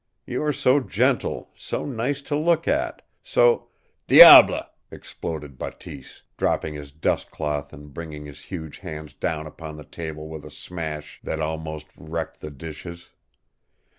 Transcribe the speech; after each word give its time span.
You 0.25 0.41
are 0.41 0.51
so 0.51 0.79
gentle, 0.79 1.51
so 1.55 1.85
nice 1.85 2.23
to 2.23 2.35
look 2.35 2.67
at, 2.67 3.03
so" 3.21 3.67
"DIABLE!" 4.07 4.63
exploded 4.89 5.59
Bateese, 5.59 6.23
dropping 6.37 6.73
his 6.73 6.91
dust 6.91 7.29
cloth 7.29 7.71
and 7.71 7.93
bringing 7.93 8.25
his 8.25 8.45
huge 8.45 8.79
hands 8.79 9.13
down 9.13 9.45
upon 9.45 9.75
the 9.77 9.85
table 9.85 10.27
with 10.27 10.43
a 10.43 10.49
smash 10.49 11.19
that 11.23 11.39
almost 11.39 11.91
wrecked 11.95 12.41
the 12.41 12.49
dishes. 12.49 13.11